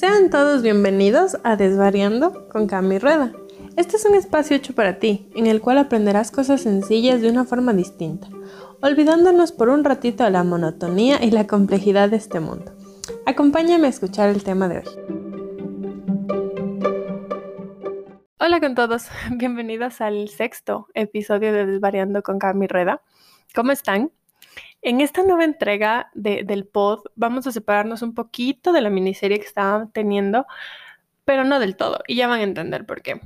[0.00, 3.34] Sean todos bienvenidos a Desvariando con Cami Rueda.
[3.76, 7.44] Este es un espacio hecho para ti, en el cual aprenderás cosas sencillas de una
[7.44, 8.26] forma distinta,
[8.80, 12.72] olvidándonos por un ratito de la monotonía y la complejidad de este mundo.
[13.26, 14.84] Acompáñame a escuchar el tema de hoy.
[18.38, 23.02] Hola con todos, bienvenidos al sexto episodio de Desvariando con Cami Rueda.
[23.54, 24.10] ¿Cómo están?
[24.82, 29.46] En esta nueva entrega del pod vamos a separarnos un poquito de la miniserie que
[29.46, 30.46] estaban teniendo,
[31.26, 33.20] pero no del todo, y ya van a entender por qué.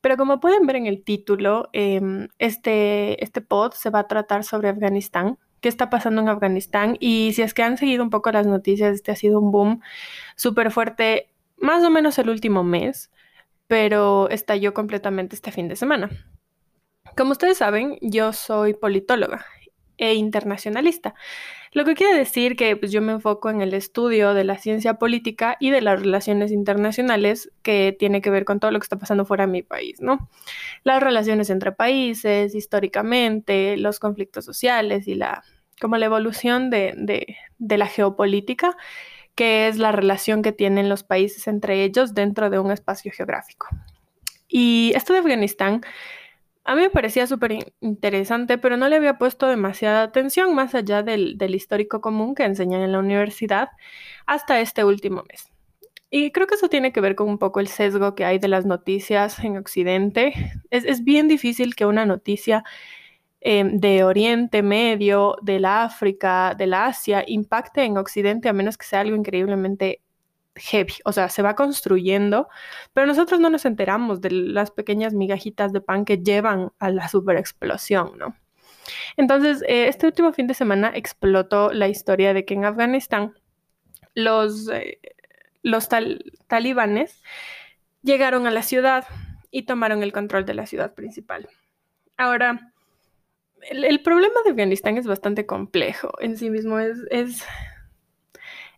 [0.00, 4.44] Pero como pueden ver en el título, em, este, este pod se va a tratar
[4.44, 8.30] sobre Afganistán, qué está pasando en Afganistán, y si es que han seguido un poco
[8.32, 9.80] las noticias, este ha sido un boom
[10.36, 13.10] súper fuerte, más o menos el último mes,
[13.66, 16.10] pero estalló completamente este fin de semana.
[17.16, 19.44] Como ustedes saben, yo soy politóloga
[20.02, 21.14] e internacionalista.
[21.70, 24.94] Lo que quiere decir que pues, yo me enfoco en el estudio de la ciencia
[24.94, 28.98] política y de las relaciones internacionales que tiene que ver con todo lo que está
[28.98, 30.28] pasando fuera de mi país, ¿no?
[30.82, 35.44] Las relaciones entre países, históricamente, los conflictos sociales y la,
[35.80, 38.76] como la evolución de, de, de la geopolítica,
[39.36, 43.68] que es la relación que tienen los países entre ellos dentro de un espacio geográfico.
[44.48, 45.82] Y esto de Afganistán
[46.64, 51.02] a mí me parecía súper interesante, pero no le había puesto demasiada atención más allá
[51.02, 53.70] del, histórico común que enseñan en la universidad
[54.26, 55.50] hasta este último mes.
[56.08, 58.48] Y creo que eso tiene que ver con un poco el sesgo que hay de
[58.48, 60.34] las noticias en Occidente.
[60.70, 62.64] Es, bien difícil que una noticia
[63.40, 68.76] em, de Oriente Medio, de la África, de la Asia, impacte en Occidente a menos
[68.78, 70.01] que sea algo increíblemente
[70.54, 72.48] heavy, o sea, se va construyendo,
[72.92, 77.08] pero nosotros no nos enteramos de las pequeñas migajitas de pan que llevan a la
[77.08, 78.36] super explosión, ¿no?
[79.16, 83.34] Entonces, eh, este último fin de semana explotó la historia de que en Afganistán
[84.14, 84.98] los, eh,
[85.62, 85.88] los
[86.48, 87.22] talibanes
[88.02, 89.06] llegaron a la ciudad
[89.50, 91.48] y tomaron el control de la ciudad principal.
[92.16, 92.72] Ahora,
[93.70, 97.44] el, problema de Afganistán es bastante complejo en sí mismo, es, es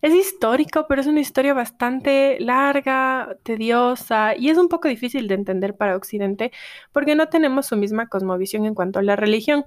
[0.05, 5.35] es histórico, pero es una historia bastante larga, tediosa y es un poco difícil de
[5.35, 6.53] entender para Occidente
[6.93, 9.65] porque no tenemos su misma cosmovisión en cuanto a la religión.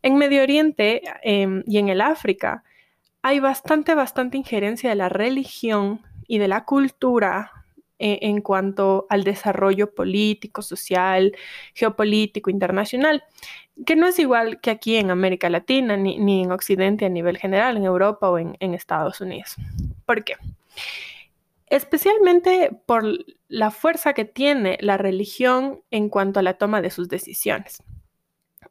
[0.00, 2.64] En Medio Oriente em, y en el África
[3.20, 7.52] hay bastante, bastante injerencia de la religión y de la cultura
[7.98, 11.36] eh, en cuanto al desarrollo político, social,
[11.74, 13.24] geopolítico, internacional,
[13.84, 17.76] que no es igual que aquí en América Latina, ni, en Occidente a nivel general,
[17.76, 19.56] en Europa o en, en Estados Unidos.
[20.06, 20.36] ¿Por qué?
[21.66, 23.04] Especialmente por
[23.48, 27.82] la fuerza que tiene la religión en cuanto a la toma de sus decisiones.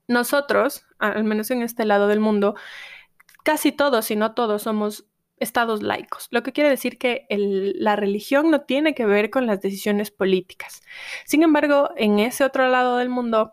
[0.07, 2.55] Nosotros, al menos en este lado del mundo,
[3.43, 5.05] casi todos, si no todos, somos
[5.39, 9.61] estados laicos, lo que quiere decir que la religión no tiene que ver con las
[9.61, 10.81] decisiones políticas.
[11.25, 13.51] Sin embargo, en ese otro lado del mundo,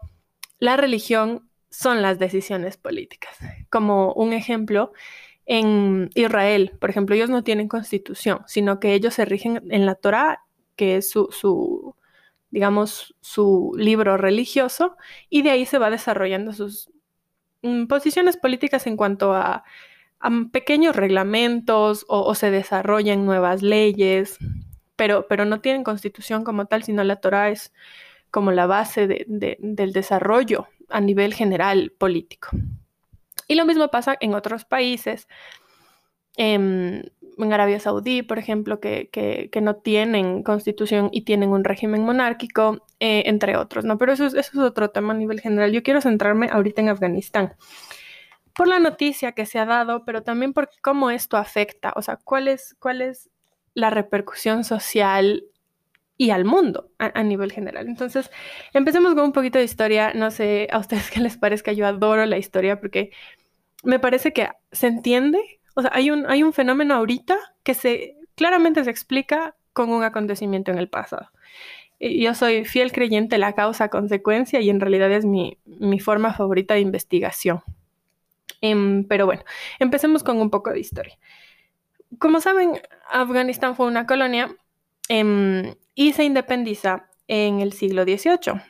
[0.59, 3.37] la religión son las decisiones políticas.
[3.69, 4.93] Como un ejemplo,
[5.47, 9.95] en Israel, por ejemplo, ellos no tienen constitución, sino que ellos se rigen en la
[9.95, 10.45] Torah,
[10.77, 11.95] que es su, su
[12.51, 14.97] digamos, su libro religioso,
[15.29, 16.91] y de ahí se va desarrollando sus
[17.63, 19.65] mm, posiciones políticas en cuanto a
[20.53, 24.39] pequeños reglamentos o, se desarrollan nuevas leyes,
[24.97, 27.73] pero, pero no tienen constitución como tal, sino la Torah es
[28.31, 32.49] como la base del desarrollo a nivel general político.
[33.47, 35.29] Y lo mismo pasa en otros países,
[36.37, 43.25] en, Arabia Saudí, por ejemplo, que, no tienen constitución y tienen un régimen monárquico, eh,
[43.27, 43.99] entre otros, ¿no?
[43.99, 45.73] Pero eso eso es otro tema a nivel general.
[45.73, 47.55] Yo quiero centrarme ahorita en Afganistán
[48.55, 52.19] por la noticia que se ha dado, pero también por cómo esto afecta, o sea,
[52.23, 52.77] cuál es,
[53.75, 55.45] la repercusión social
[56.17, 57.89] y al mundo a, nivel general.
[57.89, 58.31] Entonces,
[58.73, 60.13] empecemos con un poquito de historia.
[60.15, 63.11] No sé a ustedes qué les parezca, yo adoro la historia porque
[63.83, 68.91] me parece que se entiende, o sea, hay un, fenómeno ahorita que se claramente se
[68.91, 71.31] explica con un acontecimiento en el pasado.
[71.99, 75.59] Yo soy fiel creyente de la causa-consecuencia y en realidad es mi
[76.01, 77.63] forma favorita de investigación.
[78.65, 79.45] Em, pero bueno,
[79.79, 81.19] empecemos con un poco de historia.
[82.19, 82.81] Como saben,
[83.11, 84.57] Afganistán fue una colonia
[85.11, 88.63] em, y se independiza en el siglo XVIII.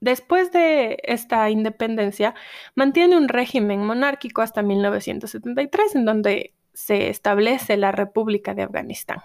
[0.00, 2.34] Después de esta independencia,
[2.74, 9.22] mantiene un régimen monárquico hasta 1973, en donde se establece la República de Afganistán.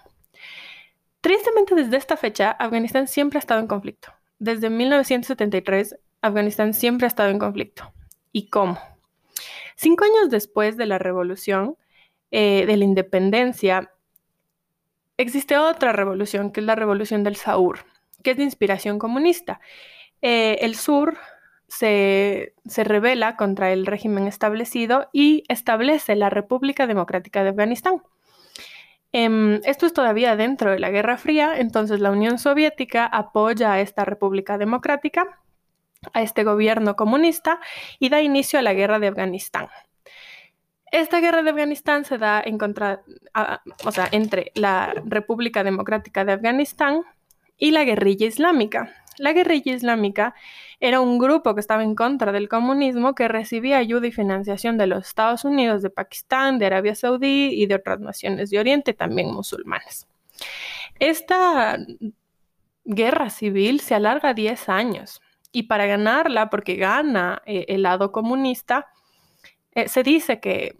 [1.19, 4.13] Tristemente, desde esta fecha, Afganistán siempre ha estado en conflicto.
[4.37, 7.91] Desde 1973, Afganistán siempre ha estado en conflicto.
[8.31, 8.79] ¿Y cómo?
[9.75, 11.75] Cinco años después de la revolución,
[12.31, 13.91] eh, de la independencia,
[15.17, 17.79] existe otra revolución, que es la revolución del Saur,
[18.23, 19.59] que es de inspiración comunista.
[20.21, 21.17] Eh, el sur
[21.67, 28.01] se, se revela contra el régimen establecido y establece la República Democrática de Afganistán.
[29.11, 33.81] Em, esto es todavía dentro de la Guerra Fría, entonces la Unión Soviética apoya a
[33.81, 35.39] esta República Democrática,
[36.13, 37.59] a este gobierno comunista
[37.99, 39.67] y da inicio a la Guerra de Afganistán.
[40.91, 43.03] Esta guerra de Afganistán se da en contra,
[44.11, 47.03] entre la República Democrática de Afganistán
[47.57, 48.95] y la guerrilla islámica.
[49.17, 50.33] La guerrilla islámica
[50.79, 54.87] era un grupo que estaba en contra del comunismo que recibía ayuda y financiación de
[54.87, 59.31] los Estados Unidos, de Pakistán, de Arabia Saudí y de otras naciones de Oriente, también
[59.31, 60.07] musulmanes.
[60.97, 61.77] Esta
[62.85, 68.87] guerra civil se alarga 10 años y para ganarla, porque gana eh, el lado comunista,
[69.73, 70.77] eh, se dice que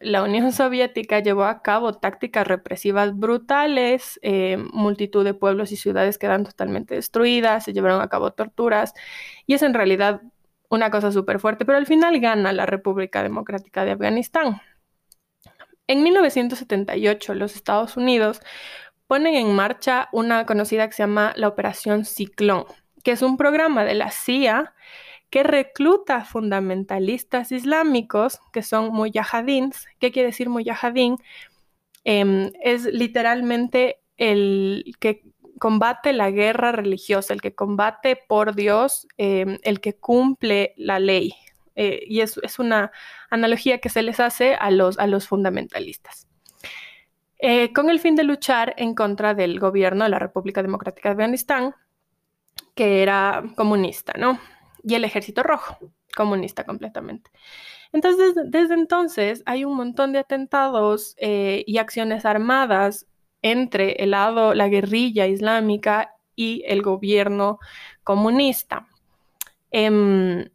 [0.00, 6.18] la Unión Soviética llevó a cabo tácticas represivas brutales, eh, multitud de pueblos y ciudades
[6.18, 8.94] quedan totalmente destruidas, se llevaron a cabo torturas,
[9.46, 10.22] y es en realidad
[10.68, 14.60] una cosa súper fuerte, pero al final gana la República Democrática de Afganistán.
[15.88, 18.40] En 1978, los Estados Unidos
[19.08, 22.64] ponen en marcha una conocida que se llama la Operación Ciclón,
[23.02, 24.74] que es un programa de la CIA
[25.30, 29.86] que recluta fundamentalistas islámicos, que son mujahidins.
[30.00, 31.18] ¿Qué quiere decir mujahidin?
[32.04, 35.22] Em, es literalmente el que
[35.58, 41.34] combate la guerra religiosa, el que combate por Dios, em, el que cumple la ley.
[41.76, 42.90] Eh, y es, es, una
[43.30, 46.26] analogía que se les hace a los, a los fundamentalistas.
[47.38, 51.12] Eh, con el fin de luchar en contra del gobierno de la República Democrática de
[51.12, 51.74] Afganistán,
[52.74, 54.38] que era comunista, ¿no?
[54.82, 55.78] y el Ejército Rojo,
[56.14, 57.30] comunista completamente.
[57.92, 63.06] Entonces, desde entonces hay un montón de atentados eh, y acciones armadas
[63.42, 67.58] entre el lado, la guerrilla islámica y el gobierno
[68.04, 68.86] comunista.
[69.72, 70.48] Em,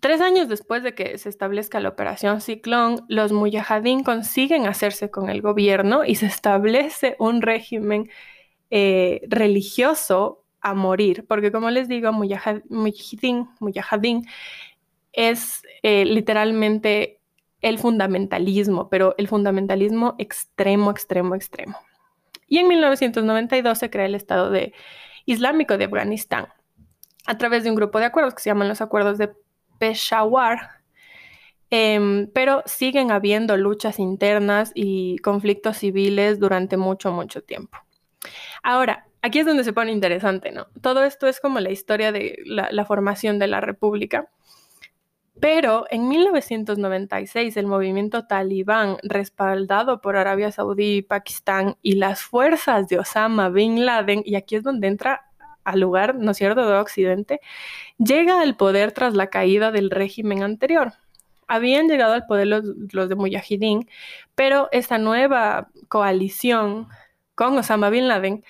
[0.00, 5.30] tres años después de que se establezca la operación Ciclón, los mujahideen consiguen hacerse con
[5.30, 8.10] el gobierno y se establece un régimen
[8.70, 14.26] eh, religioso a morir, porque como les digo, mujahidin, mujahidin
[15.12, 17.20] es eh, literalmente
[17.60, 21.78] el fundamentalismo, pero el fundamentalismo extremo, extremo, extremo.
[22.46, 24.72] Y en 1992 se crea el Estado de
[25.26, 26.48] Islámico de Afganistán
[27.26, 29.30] a través de un grupo de acuerdos que se llaman los Acuerdos de
[29.78, 30.80] Peshawar,
[31.70, 37.76] em, pero siguen habiendo luchas internas y conflictos civiles durante mucho, mucho tiempo.
[38.62, 40.66] Ahora, aquí es donde se pone interesante, ¿no?
[40.80, 44.28] Todo esto es como la historia de la, formación de la República.
[45.40, 52.98] Pero en 1996 el movimiento talibán, respaldado por Arabia Saudí, Pakistán y las fuerzas de
[52.98, 55.26] Osama Bin Laden, y aquí es donde entra
[55.62, 57.40] al lugar, ¿no es cierto?, de Occidente,
[57.98, 60.94] llega al poder tras la caída del régimen anterior.
[61.46, 63.88] Habían llegado al poder los, los de Mujahideen,
[64.34, 66.88] pero esta nueva coalición
[67.36, 68.44] con Osama Bin Laden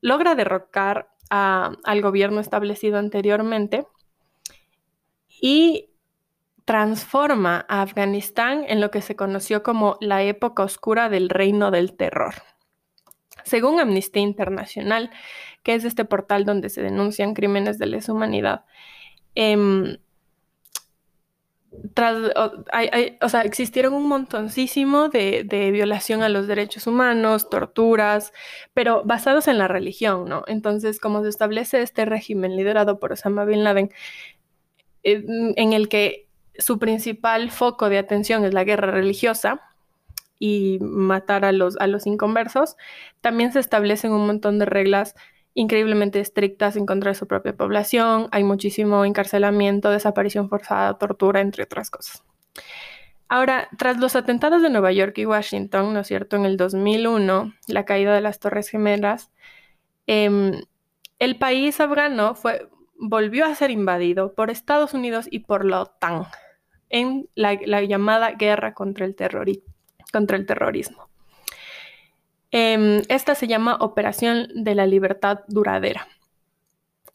[0.00, 3.86] logra derrocar al gobierno establecido anteriormente
[5.28, 5.90] y
[6.64, 11.96] transforma a Afganistán en lo que se conoció como la época oscura del reino del
[11.96, 12.34] terror.
[13.44, 15.10] Según Amnistía Internacional,
[15.62, 18.64] que es este portal donde se denuncian crímenes de lesa humanidad,
[21.96, 28.32] em, o, sea, existieron un montoncísimo de, violación a los derechos humanos, torturas,
[28.74, 30.44] pero basados en la religión, ¿no?
[30.46, 33.90] Entonces, como se establece este régimen liderado por Osama Bin Laden,
[35.04, 35.24] eh,
[35.56, 36.28] en el que
[36.58, 39.60] su principal foco de atención es la guerra religiosa
[40.38, 42.76] y matar a los, a los inconversos,
[43.20, 45.14] también se establecen un montón de reglas
[45.58, 51.64] increíblemente estrictas en contra de su propia población, hay muchísimo encarcelamiento, desaparición forzada, tortura, entre
[51.64, 52.22] otras cosas.
[53.28, 57.54] Ahora, tras los atentados de Nueva York y Washington, ¿no es cierto?, en el 2001,
[57.66, 59.32] la caída de las Torres Gemelas,
[60.06, 60.52] em,
[61.18, 66.26] el país afgano fue, volvió a ser invadido por Estados Unidos y por la OTAN
[66.88, 69.16] en la, llamada guerra contra el,
[70.12, 71.07] contra el terrorismo.
[72.50, 76.08] Em, esta se llama Operación de la Libertad Duradera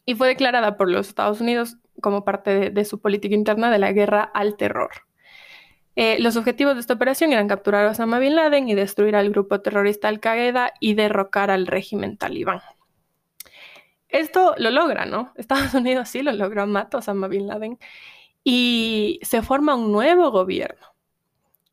[0.04, 3.92] y fue declarada por los Estados Unidos como parte de, su política interna de la
[3.92, 4.90] guerra al terror.
[5.96, 9.30] Eh, los objetivos de esta operación eran capturar a Osama Bin Laden y destruir al
[9.30, 12.60] grupo terrorista Al-Qaeda y derrocar al régimen talibán.
[14.08, 15.32] Esto lo logra, ¿no?
[15.36, 17.78] Estados Unidos sí lo logró, mata a Osama Bin Laden
[18.44, 20.94] y se forma un nuevo gobierno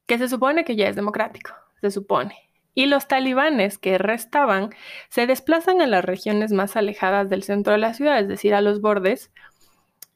[0.08, 1.52] que se supone que ya es democrático,
[1.82, 4.70] se supone y los talibanes que restaban
[5.10, 8.62] se desplazan a las regiones más alejadas del centro de la ciudad, es decir, a
[8.62, 9.32] los bordes,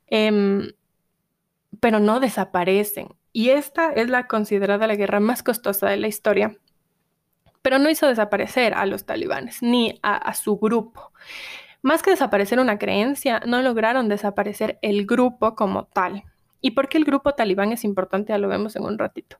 [0.08, 0.72] em,
[1.80, 3.10] pero no desaparecen.
[3.34, 6.58] Y esta es la considerada la guerra más costosa de la historia,
[7.62, 11.12] pero no hizo desaparecer a los talibanes ni a su grupo.
[11.86, 16.24] Más que desaparecer una creencia, no lograron desaparecer el grupo como tal.
[16.60, 18.34] ¿Y por qué el grupo talibán es importante?
[18.34, 19.38] Ya lo vemos en un ratito.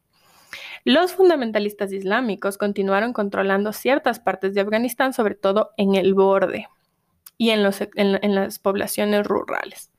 [0.86, 6.68] Los fundamentalistas islámicos continuaron controlando ciertas partes de Afganistán, sobre todo en el borde
[7.40, 9.92] y en, las poblaciones rurales.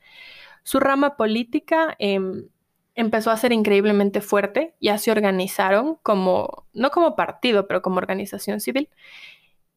[0.62, 2.48] Su rama política em,
[2.94, 8.60] empezó a ser increíblemente fuerte, ya se organizaron como, no como partido, pero como organización
[8.60, 8.88] civil,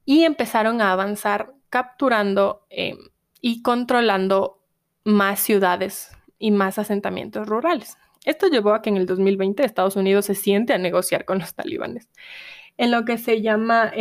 [0.06, 2.98] y empezaron a avanzar capturando em,
[3.42, 4.62] y controlando
[5.06, 7.98] más ciudades y más asentamientos rurales.
[8.26, 11.54] Esto llevó a que en el 2020 Estados Unidos se siente a negociar con los
[11.54, 12.10] talibanes
[12.80, 13.92] en lo que se llama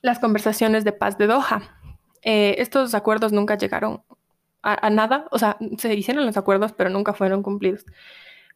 [0.00, 1.76] las conversaciones de paz de Doha.
[2.22, 4.04] Eh, estos acuerdos nunca llegaron
[4.62, 7.84] a, nada, o sea, se hicieron los acuerdos, pero nunca fueron cumplidos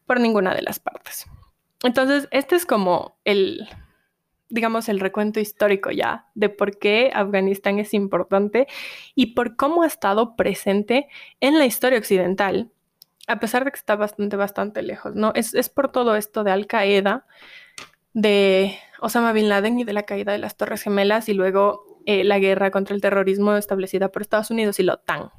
[0.05, 1.25] por ninguna de las partes.
[1.83, 3.67] Entonces, este es como el,
[4.47, 8.67] digamos, el recuento histórico ya de por qué Afganistán es importante
[9.15, 11.07] y por cómo ha estado presente
[11.41, 12.71] en la historia occidental
[13.27, 15.31] a pesar de que está bastante, bastante lejos, ¿no?
[15.35, 17.25] Es, por todo esto de Al Qaeda,
[18.13, 22.23] de Osama Bin Laden y de la caída de las Torres Gemelas y luego eh,
[22.23, 25.31] la guerra contra el terrorismo establecida por Estados Unidos y la OTAN.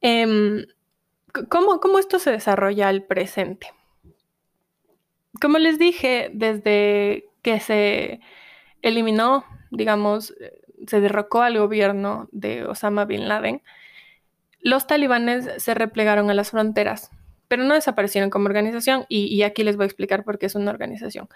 [0.00, 0.66] Em,
[1.48, 3.68] ¿cómo, ¿Cómo esto se desarrolla al presente?
[5.40, 8.20] Como les dije, desde que se
[8.82, 10.34] eliminó, digamos,
[10.86, 13.62] se derrocó al gobierno de Osama Bin Laden,
[14.62, 17.10] los talibanes se replegaron a las fronteras,
[17.48, 20.70] pero no desaparecieron como organización y, aquí les voy a explicar por qué es una
[20.70, 21.28] organización.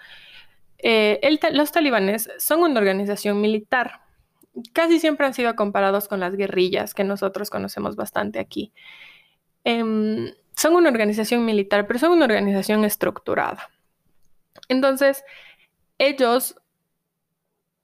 [0.79, 1.19] Eh,
[1.51, 4.01] los talibanes son una organización militar.
[4.73, 8.71] Casi siempre han sido comparados con las guerrillas que nosotros conocemos bastante aquí.
[9.63, 13.69] Em, son una organización militar, pero son una organización estructurada.
[14.69, 15.23] Entonces,
[15.99, 16.55] ellos,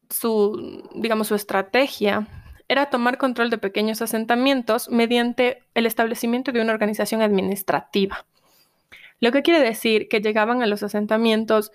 [0.10, 2.28] su, digamos, su estrategia
[2.68, 8.26] era tomar control de pequeños asentamientos mediante el establecimiento de una organización administrativa.
[9.20, 11.72] Lo que quiere decir que llegaban a los asentamientos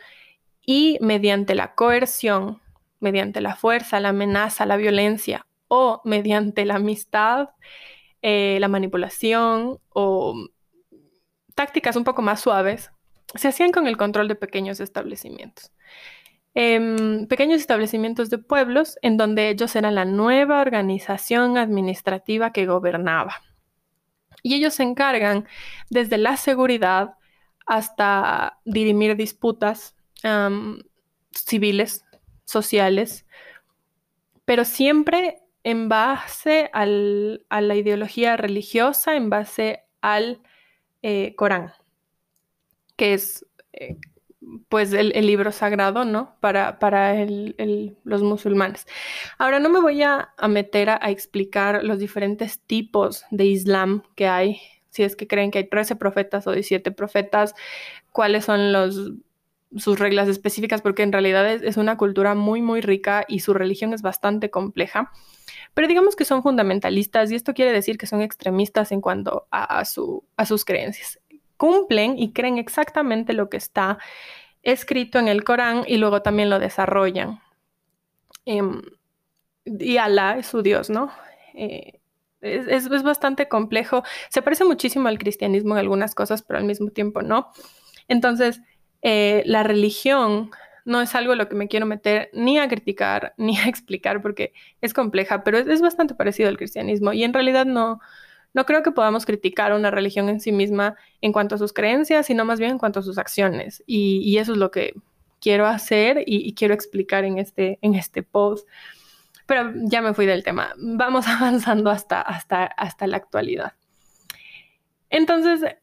[0.64, 2.60] y mediante la coerción,
[3.00, 7.50] mediante la fuerza, la amenaza, la violencia o mediante la amistad,
[8.22, 10.48] eh, la manipulación o
[11.54, 12.90] tácticas un poco más suaves,
[13.34, 15.72] se hacían con el control de pequeños establecimientos.
[16.54, 23.42] Em, pequeños establecimientos de pueblos en donde ellos eran la nueva organización administrativa que gobernaba.
[24.42, 25.46] Y ellos se encargan
[25.90, 27.14] desde la seguridad
[27.66, 29.94] hasta dirimir disputas
[31.30, 32.04] civiles,
[32.44, 33.26] sociales,
[34.44, 40.42] pero siempre en base a la ideología religiosa, en base al
[41.02, 41.72] eh, Corán,
[42.96, 43.98] que es eh,
[44.68, 46.36] pues el, libro sagrado, ¿no?
[46.40, 47.14] Para, para
[48.04, 48.86] los musulmanes.
[49.38, 54.60] Ahora no me voy a, meter a, explicar los diferentes tipos de Islam que hay,
[54.90, 57.54] si es que creen que hay 13 profetas o 17 profetas,
[58.12, 59.12] cuáles son los,
[59.76, 63.92] sus reglas específicas, porque en realidad es, una cultura muy, muy rica y su religión
[63.92, 65.12] es bastante compleja.
[65.74, 69.80] Pero digamos que son fundamentalistas y esto quiere decir que son extremistas en cuanto a,
[69.80, 69.84] a
[70.46, 71.20] sus creencias
[71.58, 73.98] cumplen y creen exactamente lo que está
[74.62, 77.40] escrito en el Corán y luego también lo desarrollan.
[78.46, 78.80] Em,
[79.66, 81.10] y Alá es su Dios, ¿no?
[81.54, 82.00] Eh,
[82.40, 84.02] es, bastante complejo.
[84.30, 87.50] Se parece muchísimo al cristianismo en algunas cosas, pero al mismo tiempo no.
[88.08, 88.60] Entonces,
[89.02, 90.50] eh, la religión
[90.84, 94.52] no es algo lo que me quiero meter ni a criticar ni a explicar porque
[94.80, 98.00] es compleja, pero es bastante parecido al cristianismo y en realidad no,
[98.54, 102.26] no creo que podamos criticar una religión en sí misma en cuanto a sus creencias,
[102.26, 103.82] sino más bien en cuanto a sus acciones.
[103.86, 104.94] Y, eso es lo que
[105.40, 108.66] quiero hacer y, quiero explicar en este, en este post.
[109.46, 110.74] Pero ya me fui del tema.
[110.76, 113.74] Vamos avanzando hasta, hasta, hasta la actualidad.
[115.10, 115.76] Entonces,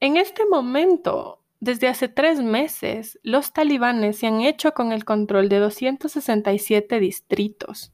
[0.00, 5.48] en este momento, desde hace tres meses, los talibanes se han hecho con el control
[5.48, 7.92] de 267 distritos.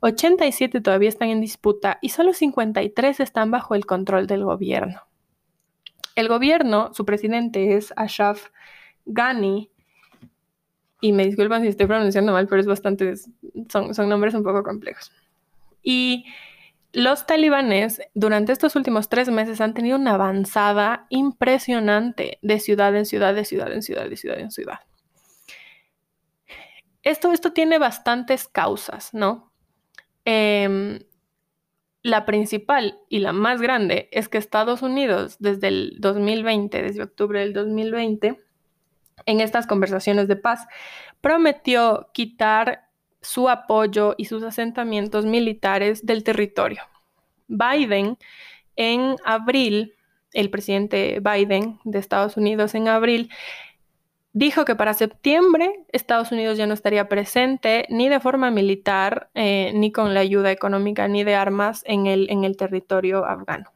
[0.00, 5.02] 87 todavía están en disputa y solo 53 están bajo el control del gobierno.
[6.14, 8.48] El gobierno, su presidente es Ashraf
[9.06, 9.70] Ghani,
[11.02, 13.14] y me disculpan si estoy pronunciando mal, pero es bastante,
[13.68, 15.10] son, son nombres un poco complejos.
[15.82, 16.26] Y
[16.92, 23.04] los talibanes durante estos últimos tres meses han tenido una avanzada impresionante de ciudad en
[23.04, 24.78] ciudad, de ciudad en ciudad, de ciudad en ciudad.
[27.02, 29.51] esto, esto tiene bastantes causas, ¿no?
[30.24, 31.00] Em,
[32.02, 37.40] la principal y la más grande es que Estados Unidos desde el 2020, desde octubre
[37.40, 38.40] del 2020,
[39.26, 40.66] en estas conversaciones de paz,
[41.20, 42.88] prometió quitar
[43.20, 46.82] su apoyo y sus asentamientos militares del territorio.
[47.46, 48.18] Biden,
[48.74, 49.94] en abril,
[50.32, 53.30] el presidente Biden de Estados Unidos en abril,
[54.32, 59.72] dijo que para septiembre Estados Unidos ya no estaría presente ni de forma militar, eh,
[59.74, 63.72] ni con la ayuda económica, ni de armas en el, en el territorio afgano.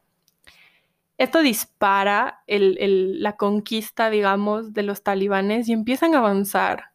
[1.18, 6.90] Esto dispara la conquista, digamos, de los talibanes y empiezan a avanzar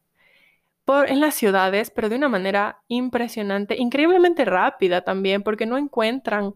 [0.85, 6.53] por, en las ciudades, pero de una manera impresionante, increíblemente rápida también, porque no encuentran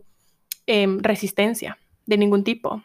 [0.68, 2.84] em, resistencia de ningún tipo.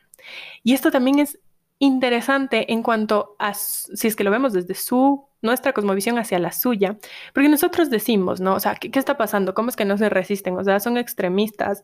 [0.62, 1.38] Y esto también es
[1.80, 6.52] interesante en cuanto a si es que lo vemos desde su nuestra cosmovisión hacia la
[6.52, 6.98] suya,
[7.32, 8.54] porque nosotros decimos, ¿no?
[8.54, 9.54] O sea, ¿qué, ¿qué, está pasando?
[9.54, 10.56] ¿Cómo es que no se resisten?
[10.58, 11.82] O sea, son extremistas,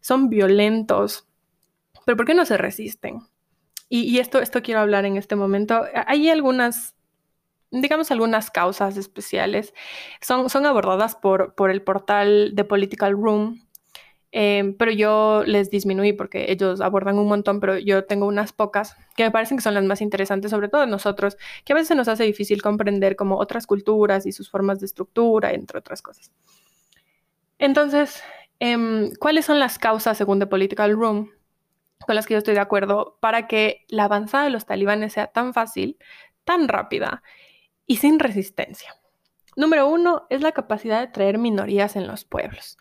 [0.00, 1.28] son violentos,
[2.06, 3.20] pero ¿por qué no se resisten?
[3.90, 5.84] Y, y esto, esto quiero hablar en este momento.
[6.06, 6.96] Hay algunas,
[7.70, 9.74] digamos, algunas causas especiales,
[10.22, 13.63] son, son abordadas por, por el portal The Political Room,
[14.36, 18.96] Em, pero yo les disminuí porque ellos abordan un montón, pero yo tengo unas pocas
[19.14, 22.08] que me parecen que son las más interesantes, sobre todo nosotros, que a veces nos
[22.08, 26.32] hace difícil comprender como otras culturas y sus formas de estructura, entre otras cosas.
[27.60, 28.24] Entonces,
[28.58, 31.30] em, ¿cuáles son las causas, según The Political Room,
[32.04, 35.28] con las que yo estoy de acuerdo, para que la avanzada de los talibanes sea
[35.28, 35.96] tan fácil,
[36.44, 37.22] tan rápida
[37.86, 38.96] y sin resistencia?
[39.54, 42.78] Número uno es la capacidad de traer minorías en los pueblos.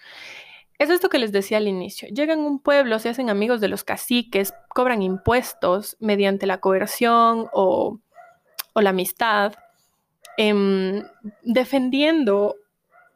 [0.83, 2.09] Es esto que les decía al inicio.
[2.09, 7.47] Llegan a un pueblo, se hacen amigos de los caciques, cobran impuestos mediante la coerción
[7.53, 8.01] o,
[8.75, 9.53] la amistad,
[10.35, 11.01] em,
[11.41, 12.57] defendiendo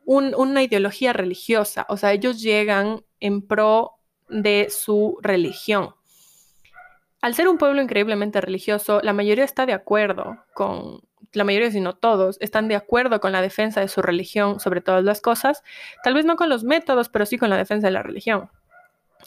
[0.06, 1.86] una ideología religiosa.
[1.90, 3.96] O sea, ellos llegan en pro
[4.30, 5.94] de su religión.
[7.22, 11.02] Al ser un pueblo increíblemente religioso, la mayoría está de acuerdo con,
[11.34, 14.82] la mayoría, si no todos, están de acuerdo con la defensa de su religión sobre
[14.82, 15.64] todas las cosas,
[16.04, 18.50] tal vez no con los métodos, pero sí con la defensa de la religión.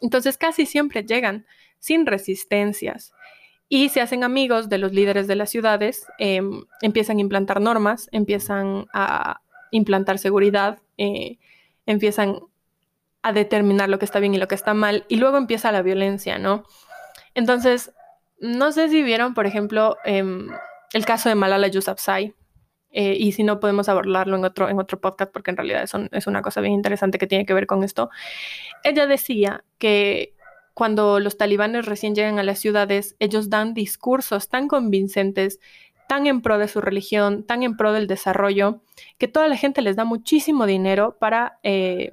[0.01, 1.47] Entonces casi siempre llegan
[1.79, 3.13] sin resistencias
[3.69, 8.09] y se hacen amigos de los líderes de las ciudades, em, empiezan a implantar normas,
[8.13, 11.39] empiezan a implantar seguridad, eh,
[11.87, 12.41] empiezan
[13.23, 15.83] a determinar lo que está bien y lo que está mal, y luego empieza la
[15.83, 16.65] violencia, ¿no?
[17.35, 17.93] Entonces,
[18.41, 20.49] no sé si vieron, por ejemplo, em,
[20.92, 22.35] el caso de Malala Yousafzai,
[22.92, 26.26] eh, y si no podemos abordarlo en otro, en otro podcast, porque en realidad es,
[26.26, 28.11] una cosa bien interesante que tiene que ver con esto.
[28.83, 30.35] Ella decía que
[30.74, 35.61] cuando los talibanes recién llegan a las ciudades, ellos dan discursos tan convincentes,
[36.09, 38.83] tan en pro de su religión, tan en pro del desarrollo,
[39.18, 42.12] que toda la gente les da muchísimo dinero para eh,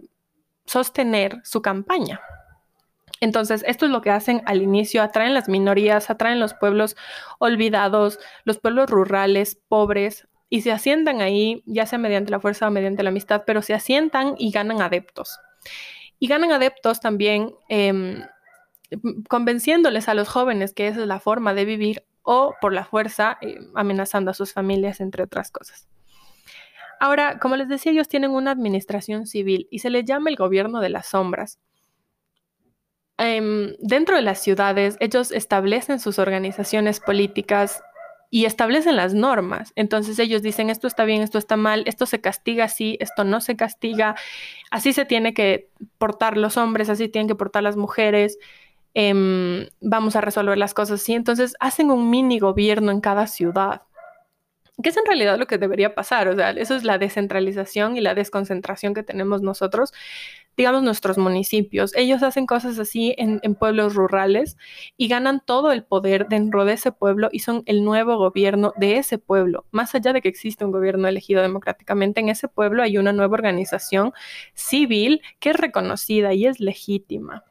[0.66, 2.20] sostener su campaña.
[3.20, 6.96] Entonces, esto es lo que hacen al inicio, atraen las minorías, atraen los pueblos
[7.40, 12.72] olvidados, los pueblos rurales, pobres, y se asientan ahí, ya sea mediante la fuerza o
[12.72, 15.40] mediante la amistad, pero se asientan y ganan adeptos.
[16.20, 18.24] Y ganan adeptos también em,
[19.28, 23.38] convenciéndoles a los jóvenes que esa es la forma de vivir o por la fuerza
[23.42, 25.88] eh, amenazando a sus familias, entre otras cosas.
[27.00, 30.80] Ahora, como les decía, ellos tienen una administración civil y se les llama el gobierno
[30.80, 31.60] de las sombras.
[33.18, 37.82] Em, dentro de las ciudades, ellos establecen sus organizaciones políticas
[38.30, 39.72] y establecen las normas.
[39.76, 43.42] Entonces ellos dicen, esto está bien, esto está mal, esto se castiga así, esto no
[43.42, 44.16] se castiga,
[44.70, 48.38] así se tiene que portar los hombres, así tienen que portar las mujeres,
[48.94, 51.14] em, vamos a resolver las cosas así.
[51.14, 53.84] Entonces hacen un mini gobierno en cada ciudad
[54.82, 58.02] que es en realidad lo que debería pasar, o sea, eso es la descentralización y
[58.02, 59.94] la desconcentración que tenemos nosotros,
[60.58, 61.96] digamos nuestros municipios.
[61.96, 64.58] Ellos hacen cosas así en, pueblos rurales
[64.98, 68.98] y ganan todo el poder dentro de ese pueblo y son el nuevo gobierno de
[68.98, 69.66] ese pueblo.
[69.72, 73.36] Más allá de que existe un gobierno elegido democráticamente, en ese pueblo hay una nueva
[73.36, 74.14] organización
[74.56, 77.44] civil que es reconocida y es legítima.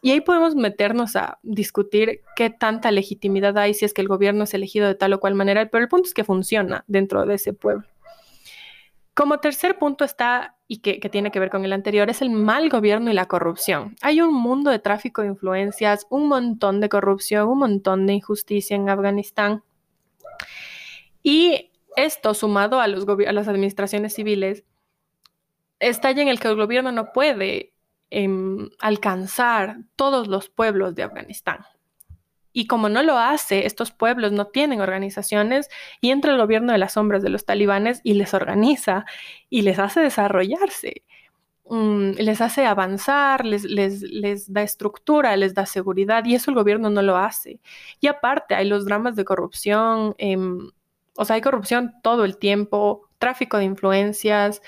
[0.00, 4.44] Y ahí podemos meternos a discutir qué tanta legitimidad hay si es que el gobierno
[4.44, 7.34] es elegido de tal o cual manera, pero el punto es que funciona dentro de
[7.34, 7.86] ese pueblo.
[9.18, 12.68] Como tercer punto está, y que, tiene que ver con el anterior, es el mal
[12.68, 13.96] gobierno y la corrupción.
[14.00, 18.76] Hay un mundo de tráfico de influencias, un montón de corrupción, un montón de injusticia
[18.76, 19.64] en Afganistán.
[21.20, 24.64] Y esto, sumado a, los a las administraciones civiles,
[25.80, 27.72] estalla en el que el gobierno no puede
[28.10, 31.58] Em, alcanzar todos los pueblos de Afganistán.
[32.58, 35.68] Y como no lo hace, estos pueblos no tienen organizaciones
[36.00, 39.04] y entra el gobierno de las sombras de los talibanes y les organiza
[39.48, 41.04] y les hace desarrollarse,
[41.66, 46.90] mm, les hace avanzar, les, les, da estructura, les da seguridad y eso el gobierno
[46.90, 47.60] no lo hace.
[48.00, 50.72] Y aparte hay los dramas de corrupción, em,
[51.16, 54.62] o sea, hay corrupción todo el tiempo, tráfico de influencias,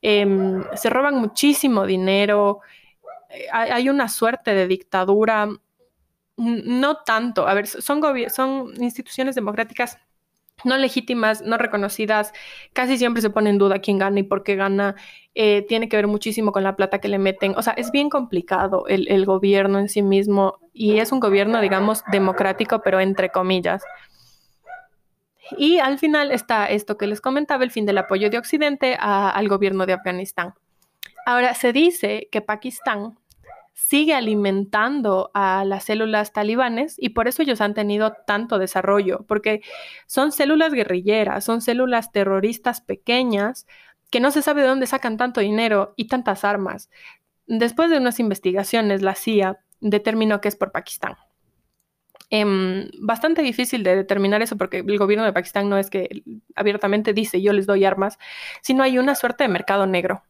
[0.00, 2.60] em, se roban muchísimo dinero,
[3.28, 5.50] eh, hay una suerte de dictadura
[6.36, 9.98] no tanto, a ver, son, son instituciones democráticas
[10.64, 12.32] no legítimas, no reconocidas,
[12.72, 14.96] casi siempre se pone en duda quién gana y por qué gana,
[15.34, 18.08] eh, tiene que ver muchísimo con la plata que le meten, o sea, es bien
[18.08, 23.30] complicado el, el gobierno en sí mismo y es un gobierno, digamos, democrático, pero entre
[23.30, 23.82] comillas.
[25.56, 29.48] Y al final está esto que les comentaba, el fin del apoyo de Occidente al
[29.48, 30.54] gobierno de Afganistán.
[31.24, 33.18] Ahora, se dice que Pakistán
[33.76, 39.60] sigue alimentando a las células talibanes y por eso ellos han tenido tanto desarrollo, porque
[40.06, 43.66] son células guerrilleras, son células terroristas pequeñas
[44.10, 46.90] que no se sabe de dónde sacan tanto dinero y tantas armas.
[47.46, 51.16] Después de unas investigaciones, la CIA determinó que es por Pakistán.
[52.30, 56.22] Em, bastante difícil de determinar eso porque el gobierno de Pakistán no es que
[56.56, 58.18] abiertamente dice yo les doy armas,
[58.62, 60.22] sino hay una suerte de mercado negro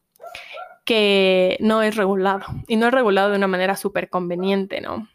[0.86, 5.08] que no es regulado y no es regulado de una manera súper conveniente, ¿no?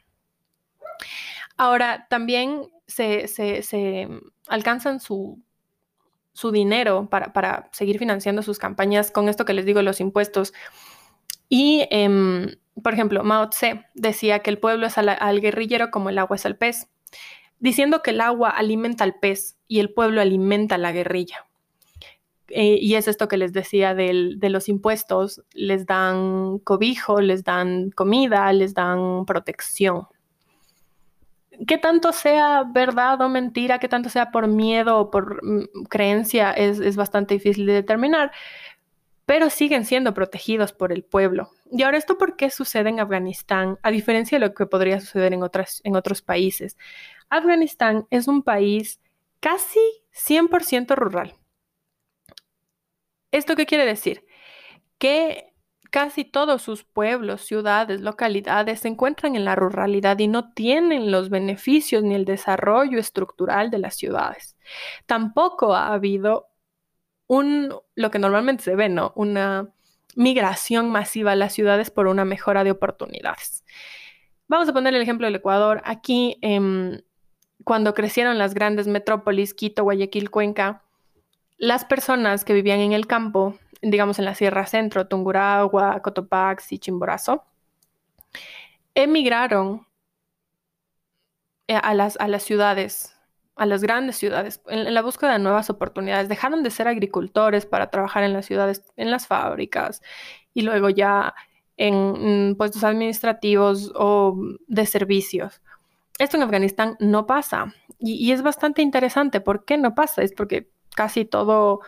[1.57, 3.25] Ahora, también se,
[4.47, 5.41] alcanzan su,
[6.51, 10.53] dinero para, seguir financiando sus campañas con esto que les digo, los impuestos.
[11.47, 16.19] Y, em, por ejemplo, Mao Tse decía que el pueblo es al guerrillero como el
[16.19, 16.89] agua es al pez,
[17.59, 21.47] diciendo que el agua alimenta al pez y el pueblo alimenta a la guerrilla.
[22.53, 27.91] Eh, y es esto que les decía de los impuestos, les dan cobijo, les dan
[27.91, 30.07] comida, les dan protección.
[31.67, 36.51] ¿Qué tanto sea verdad o mentira, qué tanto sea por miedo o por mm, creencia,
[36.51, 38.31] es, es bastante difícil de determinar,
[39.25, 41.51] pero siguen siendo protegidos por el pueblo.
[41.71, 45.33] Y ahora, ¿esto por qué sucede en Afganistán, a diferencia de lo que podría suceder
[45.33, 46.77] en, otras, en otros países?
[47.29, 48.99] Afganistán es un país
[49.39, 49.79] casi
[50.13, 51.35] 100% rural.
[53.31, 54.25] ¿Esto qué quiere decir?
[54.97, 55.51] Que
[55.91, 61.29] casi todos sus pueblos, ciudades, localidades se encuentran en la ruralidad y no tienen los
[61.29, 64.55] beneficios ni el desarrollo estructural de las ciudades.
[65.05, 66.47] Tampoco ha habido
[67.27, 69.11] un, lo que normalmente se ve, ¿no?
[69.15, 69.69] Una
[70.15, 73.63] migración masiva a las ciudades por una mejora de oportunidades.
[74.47, 75.81] Vamos a poner el ejemplo del Ecuador.
[75.85, 77.01] Aquí, em,
[77.63, 80.83] cuando crecieron las grandes metrópolis, Quito, Guayaquil, Cuenca,
[81.61, 87.45] las personas que vivían en el campo, digamos en la Sierra Centro, Tunguragua, Cotopaxi, Chimborazo,
[88.95, 89.85] emigraron
[91.67, 93.15] eh, a las, a las ciudades,
[93.55, 96.29] a las grandes ciudades, en, la búsqueda de nuevas oportunidades.
[96.29, 100.01] Dejaron de ser agricultores para trabajar en las ciudades, en las fábricas
[100.55, 101.35] y luego ya
[101.77, 104.35] en puestos administrativos o
[104.67, 105.61] de servicios.
[106.17, 109.41] Esto en Afganistán no pasa y, y es bastante interesante.
[109.41, 110.23] ¿Por qué no pasa?
[110.23, 111.81] Es porque casi todo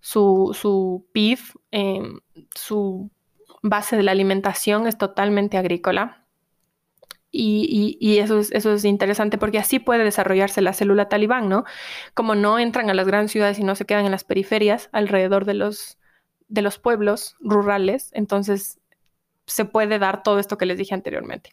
[0.00, 1.38] su, su PIB,
[1.70, 2.20] em,
[2.54, 3.10] su
[3.62, 6.24] base de la alimentación es totalmente agrícola.
[7.30, 11.64] Y, eso, es, eso es interesante porque así puede desarrollarse la célula talibán, ¿no?
[12.14, 15.44] Como no entran a las grandes ciudades y no se quedan en las periferias alrededor
[15.44, 15.98] de los,
[16.48, 18.80] de los pueblos rurales, entonces
[19.46, 21.52] se puede dar todo esto que les dije anteriormente.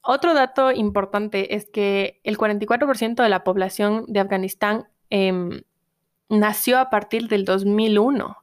[0.00, 5.62] Otro dato importante es que el 44% de la población de Afganistán em,
[6.32, 8.38] nació a partir del 2001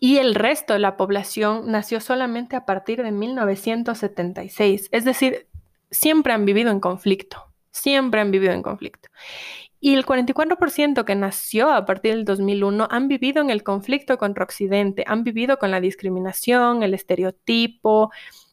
[0.00, 4.88] y el resto de la población nació solamente a partir de 1976.
[4.90, 5.46] Es decir,
[5.90, 9.10] siempre han vivido en conflicto, siempre han vivido en conflicto.
[9.78, 14.44] Y el 44% que nació a partir del 2001 han vivido en el conflicto contra
[14.44, 18.10] Occidente, han vivido con la discriminación, el estereotipo,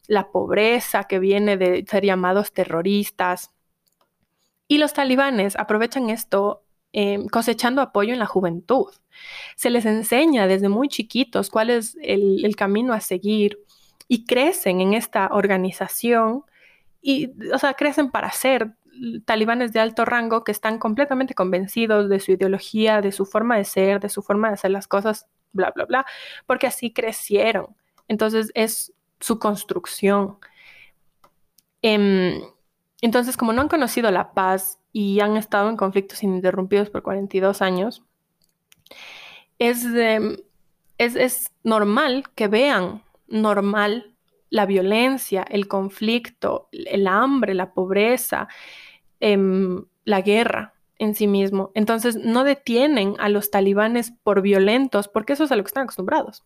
[0.08, 3.52] la pobreza que viene de ser llamados terroristas.
[4.68, 8.88] Y los talibanes aprovechan esto Em, cosechando apoyo en la juventud.
[9.56, 13.60] Se les enseña desde muy chiquitos cuál es el, camino a seguir
[14.08, 16.44] y crecen en esta organización
[17.02, 18.74] y, o sea, crecen para ser
[19.26, 23.66] talibanes de alto rango que están completamente convencidos de su ideología, de su forma de
[23.66, 26.06] ser, de su forma de hacer las cosas, bla, bla, bla,
[26.46, 27.76] porque así crecieron.
[28.08, 30.38] Entonces es su construcción.
[31.82, 32.42] Em,
[33.02, 37.62] entonces, como no han conocido la paz y han estado en conflictos ininterrumpidos por 42
[37.62, 38.04] años,
[39.60, 39.86] es,
[40.98, 44.14] es, normal que vean normal
[44.50, 48.48] la violencia, el conflicto, el hambre, la pobreza,
[49.20, 51.72] em, la guerra en sí mismo.
[51.76, 55.84] Entonces no detienen a los talibanes por violentos, porque eso es a lo que están
[55.84, 56.46] acostumbrados.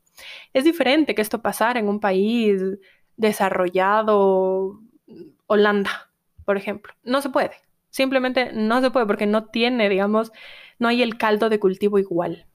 [0.54, 2.62] Es diferente que esto pasara en un país
[3.18, 4.82] desarrollado,
[5.48, 6.11] Holanda,
[6.46, 6.94] por ejemplo.
[7.04, 7.52] No se puede.
[7.90, 10.32] Simplemente no se puede porque no tiene, digamos,
[10.80, 12.46] no hay el caldo de cultivo igual.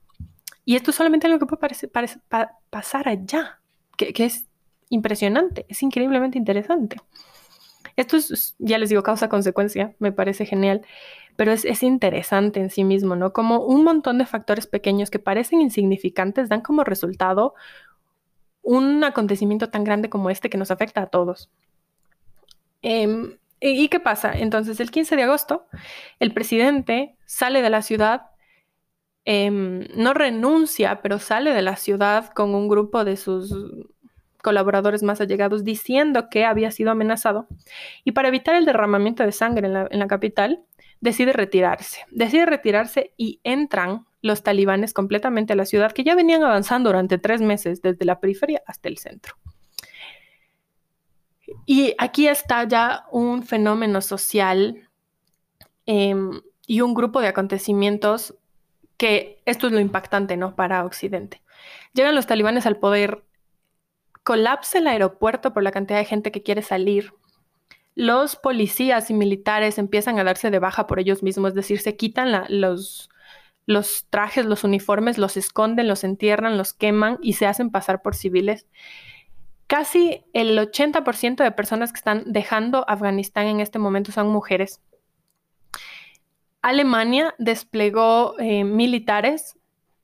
[0.64, 1.76] Y esto es solamente algo que puede
[2.70, 3.60] pasar allá,
[3.96, 4.46] que, es
[4.88, 6.96] impresionante, es increíblemente interesante.
[7.94, 10.82] Esto es, ya les digo, causa-consecuencia, me parece genial,
[11.36, 13.32] pero es, es, interesante en sí mismo, ¿no?
[13.32, 17.54] Como un montón de factores pequeños que parecen insignificantes dan como resultado
[18.66, 21.48] un acontecimiento tan grande como este que nos afecta a todos.
[22.82, 24.32] Em, ¿Y qué pasa?
[24.32, 25.66] Entonces, el 15 de agosto,
[26.20, 28.26] el presidente sale de la ciudad,
[29.24, 33.54] em, no renuncia, pero sale de la ciudad con un grupo de sus
[34.42, 37.48] colaboradores más allegados diciendo que había sido amenazado.
[38.04, 40.62] Y para evitar el derramamiento de sangre en la, en la capital,
[41.00, 42.04] decide retirarse.
[42.10, 47.18] Decide retirarse y entran los talibanes completamente a la ciudad, que ya venían avanzando durante
[47.18, 49.34] tres meses desde la periferia hasta el centro.
[51.64, 54.88] Y aquí está ya un fenómeno social
[55.86, 58.34] em, y un grupo de acontecimientos
[58.96, 60.56] que esto es lo impactante, ¿no?
[60.56, 61.42] Para Occidente.
[61.92, 63.24] Llegan los talibanes al poder,
[64.22, 67.12] colapsa el aeropuerto por la cantidad de gente que quiere salir.
[67.94, 71.96] Los policías y militares empiezan a darse de baja por ellos mismos, es decir, se
[71.96, 73.08] quitan los,
[73.66, 78.14] los trajes, los uniformes, los esconden, los entierran, los queman y se hacen pasar por
[78.14, 78.66] civiles.
[79.66, 84.80] Casi el 80% de personas que están dejando Afganistán en este momento son mujeres.
[86.62, 89.56] Alemania desplegó eh, militares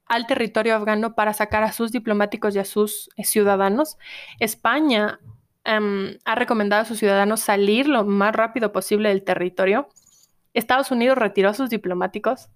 [0.06, 3.98] al territorio afgano para sacar a sus diplomáticos y a sus eh, ciudadanos.
[4.40, 5.20] España
[5.64, 9.88] em, ha recomendado a sus ciudadanos salir lo más rápido posible del territorio.
[10.54, 12.48] Estados Unidos retiró a sus diplomáticos.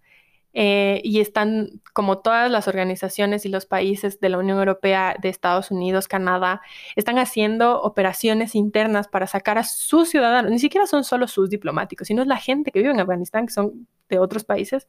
[0.58, 5.28] Eh, y están, como todas las organizaciones y los países de la Unión Europea, de
[5.28, 6.62] Estados Unidos, Canadá,
[6.94, 12.08] están haciendo operaciones internas para sacar a sus ciudadanos, ni siquiera son solo sus diplomáticos,
[12.08, 14.88] sino la gente que vive en Afganistán, que son de otros países,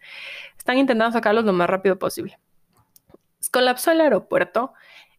[0.58, 2.40] están intentando sacarlos lo más rápido posible.
[3.52, 4.72] Colapsó el aeropuerto,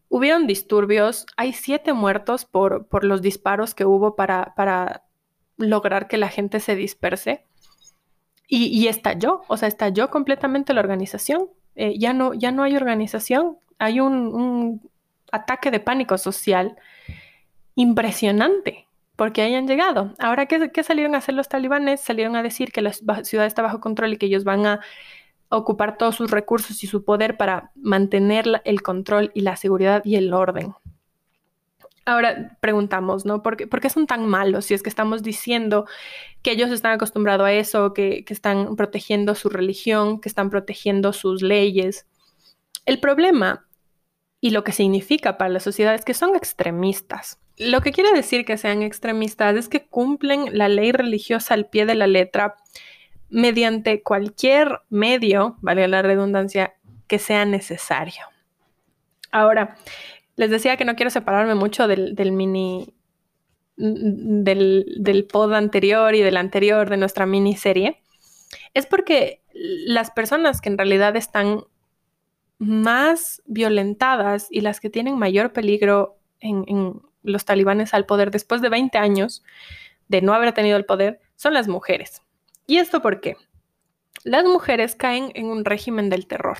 [0.07, 5.03] hubieron disturbios, hay siete muertos por, por los disparos que hubo para, para
[5.57, 7.45] lograr que la gente se disperse.
[8.51, 11.49] Y, estalló, o sea, estalló completamente la organización.
[11.75, 14.81] Eh, ya, no, ya no hay organización, hay un,
[15.31, 16.75] ataque de pánico social
[17.75, 20.15] impresionante porque hayan llegado.
[20.17, 22.01] Ahora, ¿qué, ¿qué, salieron a hacer los talibanes?
[22.01, 24.79] Salieron a decir que la ciudad está bajo control y que ellos van a
[25.49, 30.15] ocupar todos sus recursos y su poder para mantener el control y la seguridad y
[30.15, 30.73] el orden.
[32.09, 33.43] Ahora preguntamos, ¿no?
[33.43, 35.85] ¿Por qué, son tan malos si es que estamos diciendo
[36.41, 41.13] que ellos están acostumbrados a eso, que, que están protegiendo su religión, que están protegiendo
[41.13, 42.07] sus leyes?
[42.87, 43.67] El problema
[44.41, 47.37] y lo que significa para la sociedad es que son extremistas.
[47.57, 51.85] Lo que quiere decir que sean extremistas es que cumplen la ley religiosa al pie
[51.85, 52.55] de la letra
[53.29, 56.73] mediante cualquier medio, vale la redundancia,
[57.07, 58.23] que sea necesario.
[59.31, 59.77] Ahora,
[60.39, 62.95] les decía que no quiero separarme mucho del, mini,
[63.75, 68.01] del, del, pod anterior y del anterior de nuestra miniserie.
[68.73, 71.65] Es porque las personas que en realidad están
[72.57, 78.69] más violentadas y las que tienen mayor peligro en, los talibanes al poder después de
[78.69, 79.43] 20 años
[80.07, 82.21] de no haber tenido el poder son las mujeres.
[82.65, 83.35] ¿Y esto por qué?
[84.23, 86.59] Las mujeres caen en un régimen del terror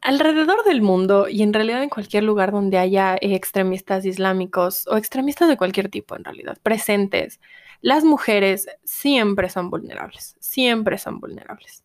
[0.00, 5.48] alrededor del mundo y en realidad en cualquier lugar donde haya extremistas islámicos o extremistas
[5.48, 7.40] de cualquier tipo en realidad presentes,
[7.80, 11.84] las mujeres siempre son vulnerables, siempre son vulnerables.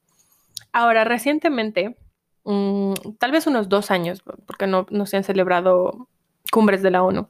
[0.73, 1.97] Ahora, recientemente,
[2.43, 6.07] mm, tal vez unos dos años, porque no, se han celebrado
[6.51, 7.27] cumbres de la ONU,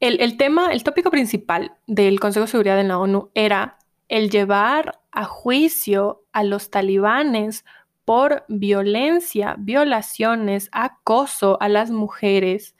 [0.00, 4.30] el, el tema, el tópico principal del Consejo de Seguridad de la ONU era el
[4.30, 7.64] llevar a juicio a los talibanes
[8.06, 12.76] por violencia, violaciones, acoso a las mujeres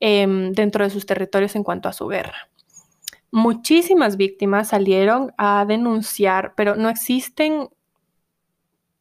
[0.00, 2.50] em, dentro de sus territorios en cuanto a su guerra.
[3.30, 7.68] Muchísimas víctimas salieron a denunciar, pero no existen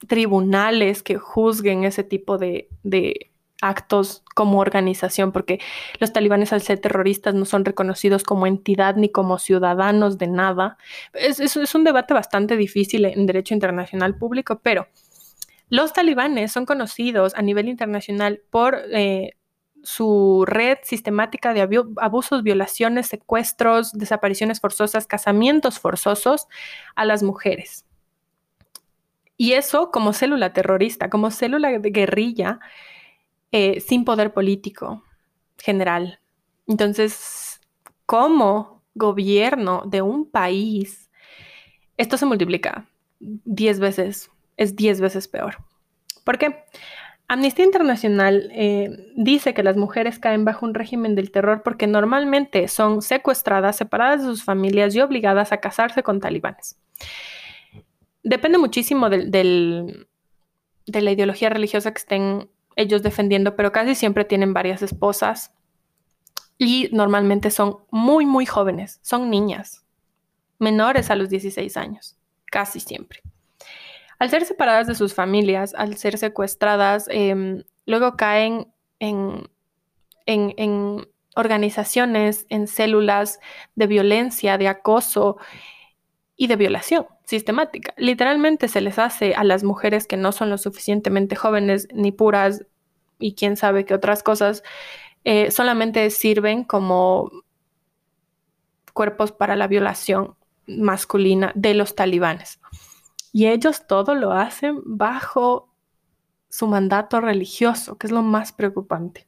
[0.08, 2.70] tribunales que juzguen ese tipo de,
[3.64, 5.60] actos como organización, porque
[6.00, 10.78] los talibanes al ser terroristas no son reconocidos como entidad ni como ciudadanos de nada.
[11.14, 14.88] Es, es un debate bastante difícil en derecho internacional público, pero
[15.72, 19.38] los talibanes son conocidos a nivel internacional por eh,
[19.84, 21.62] su red sistemática de
[22.02, 26.48] abusos, violaciones, secuestros, desapariciones forzosas, casamientos forzosos
[26.94, 27.86] a las mujeres.
[29.38, 32.60] Y eso como célula terrorista, como célula de guerrilla,
[33.54, 35.06] eh, sin poder político
[35.58, 36.20] general.
[36.68, 37.62] Entonces,
[38.06, 41.10] como gobierno de un país,
[41.96, 42.90] esto se multiplica
[43.22, 45.58] 10 veces, es 10 veces peor.
[46.24, 46.64] ¿Por qué?
[47.28, 52.68] Amnistía Internacional eh, dice que las mujeres caen bajo un régimen del terror porque normalmente
[52.68, 56.78] son secuestradas, separadas de sus familias y obligadas a casarse con talibanes.
[58.24, 60.06] Depende muchísimo de
[60.86, 65.54] la ideología religiosa que estén ellos defendiendo, pero casi siempre tienen varias esposas
[66.58, 69.86] y normalmente son muy, muy jóvenes, son niñas,
[70.60, 73.24] menores a los 16 años, casi siempre.
[74.22, 79.50] Al ser separadas de sus familias, al ser secuestradas, em, luego caen en,
[80.28, 83.40] en, organizaciones, en células
[83.74, 85.38] de violencia, de acoso
[86.36, 87.96] y de violación sistemática.
[87.98, 92.64] Literalmente se les hace a las mujeres que no son lo suficientemente jóvenes ni puras
[93.18, 94.62] y quién sabe qué otras cosas,
[95.24, 97.32] eh, solamente sirven como
[98.94, 100.36] cuerpos para la violación
[100.68, 102.60] masculina de los talibanes.
[103.32, 105.70] Y ellos todo lo hacen bajo
[106.50, 109.28] su mandato religioso, que es lo más preocupante.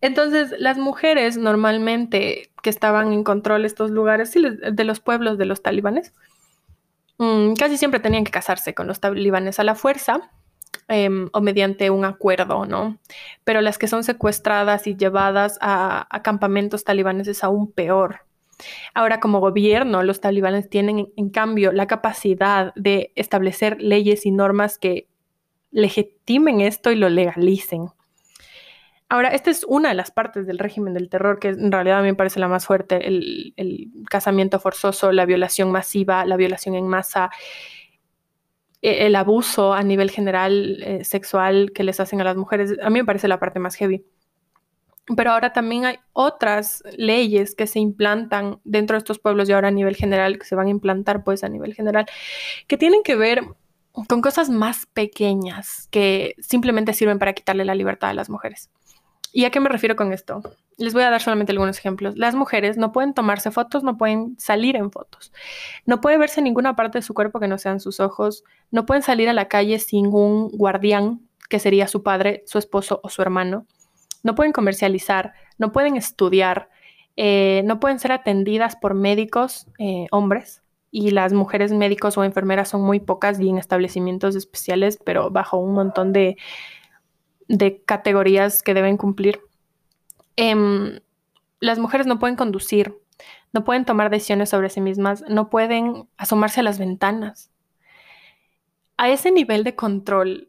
[0.00, 5.46] Entonces, las mujeres normalmente que estaban en control de estos lugares, de los pueblos de
[5.46, 6.12] los talibanes,
[7.18, 10.30] mm, casi siempre tenían que casarse con los talibanes a la fuerza
[10.88, 12.98] em, o mediante un acuerdo, ¿no?
[13.44, 18.26] Pero las que son secuestradas y llevadas a, a campamentos talibanes es aún peor.
[18.94, 24.78] Ahora, como gobierno, los talibanes tienen, en cambio, la capacidad de establecer leyes y normas
[24.78, 25.08] que
[25.70, 27.88] legitimen esto y lo legalicen.
[29.08, 32.02] Ahora, esta es una de las partes del régimen del terror que en realidad a
[32.02, 33.52] mí me parece la más fuerte, el,
[34.08, 37.30] casamiento forzoso, la violación masiva, la violación en masa,
[38.80, 42.74] e, el abuso a nivel general eh, sexual que les hacen a las mujeres.
[42.82, 44.04] A mí me parece la parte más heavy.
[45.16, 49.68] Pero ahora también hay otras leyes que se implantan dentro de estos pueblos y ahora
[49.68, 52.06] a nivel general, que se van a implantar pues a nivel general,
[52.66, 53.42] que tienen que ver
[54.08, 58.70] con cosas más pequeñas que simplemente sirven para quitarle la libertad a las mujeres.
[59.32, 60.42] ¿Y a qué me refiero con esto?
[60.78, 62.16] Les voy a dar solamente algunos ejemplos.
[62.16, 65.32] Las mujeres no pueden tomarse fotos, no pueden salir en fotos.
[65.86, 68.44] No puede verse ninguna parte de su cuerpo que no sean sus ojos.
[68.70, 73.00] No pueden salir a la calle sin un guardián, que sería su padre, su esposo
[73.02, 73.66] o su hermano
[74.24, 76.70] no pueden comercializar, no pueden estudiar,
[77.16, 82.70] eh, no pueden ser atendidas por médicos eh, hombres y las mujeres médicos o enfermeras
[82.70, 86.36] son muy pocas y en establecimientos especiales, pero bajo un montón de,
[87.84, 89.40] categorías que deben cumplir.
[90.36, 91.00] Em,
[91.60, 92.96] las mujeres no pueden conducir,
[93.52, 97.50] no pueden tomar decisiones sobre sí mismas, no pueden asomarse a las ventanas.
[98.96, 100.48] A ese nivel de control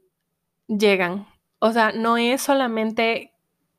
[0.68, 1.28] llegan.
[1.60, 3.35] O sea, no es solamente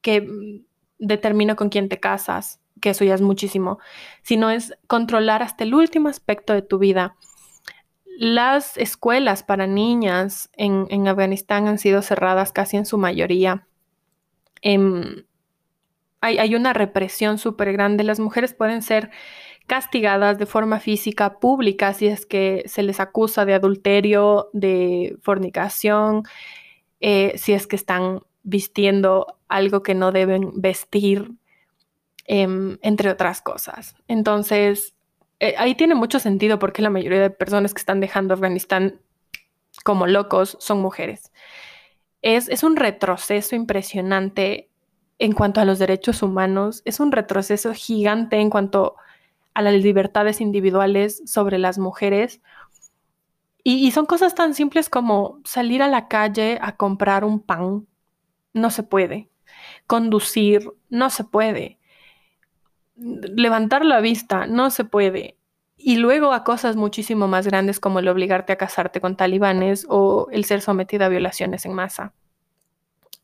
[0.07, 0.65] que mm,
[1.01, 3.81] determina con quién te casas, que eso ya es muchísimo,
[4.23, 7.17] sino es controlar hasta el último aspecto de tu vida.
[8.17, 13.67] Las escuelas para niñas en, Afganistán han sido cerradas casi en su mayoría.
[14.63, 15.25] Em,
[16.21, 18.05] hay, hay, una represión súper grande.
[18.05, 19.11] Las mujeres pueden ser
[19.67, 26.23] castigadas de forma física pública si es que se les acusa de adulterio, de fornicación,
[27.01, 31.33] eh, si es que están vistiendo algo que no deben vestir,
[32.27, 33.97] em, entre otras cosas.
[34.07, 34.95] Entonces,
[35.41, 39.01] eh, ahí tiene mucho sentido porque la mayoría de personas que están dejando Afganistán
[39.85, 41.33] como locos son mujeres.
[42.23, 44.71] Es, es un retroceso impresionante
[45.19, 48.97] en cuanto a los derechos humanos, es un retroceso gigante en cuanto
[49.55, 52.41] a las libertades individuales sobre las mujeres.
[53.65, 57.87] y, son cosas tan simples como salir a la calle a comprar un pan,
[58.57, 59.31] no se puede.
[59.87, 61.79] Conducir, no se puede.
[62.97, 65.37] Levantar la vista, no se puede.
[65.77, 70.29] Y luego a cosas muchísimo más grandes como el obligarte a casarte con talibanes o
[70.33, 72.15] el ser sometida a violaciones en masa.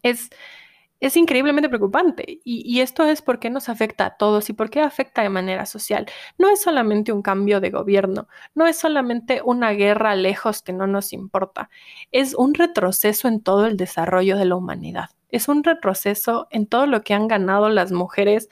[0.03, 0.31] Es,
[1.01, 2.41] es increíblemente preocupante.
[2.45, 6.07] Y, esto es porque nos afecta a todos y por qué afecta de manera social.
[6.39, 10.87] No es solamente un cambio de gobierno, no es solamente una guerra lejos que no
[10.87, 11.71] nos importa,
[12.13, 15.11] es un retroceso en todo el desarrollo de la humanidad.
[15.33, 18.49] Es un retroceso en todo lo que han ganado las mujeres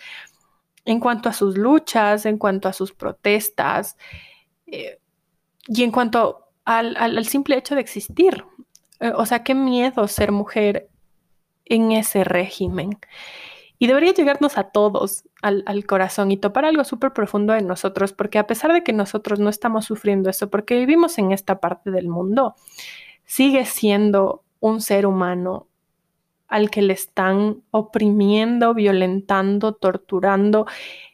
[0.84, 3.96] en cuanto a sus luchas, en cuanto a sus protestas
[4.66, 4.98] eh,
[5.68, 8.44] y en cuanto al, simple hecho de existir.
[8.98, 10.88] Eh, o sea, qué miedo ser mujer
[11.64, 12.98] en ese régimen.
[13.78, 18.38] Y debería llegarnos a todos al, corazón y topar algo súper profundo en nosotros, porque
[18.38, 22.08] a pesar de que nosotros no estamos sufriendo eso, porque vivimos en esta parte del
[22.08, 22.56] mundo,
[23.24, 25.69] sigue siendo un ser humano
[26.50, 30.66] al que le están oprimiendo, violentando, torturando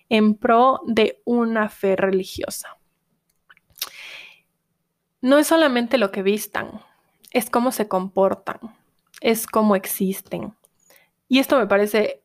[0.08, 2.76] en pro de una fe religiosa.
[5.20, 6.80] No es solamente lo que vistan,
[7.32, 8.58] es cómo se comportan,
[9.20, 10.54] es cómo existen.
[11.28, 12.22] Y esto me parece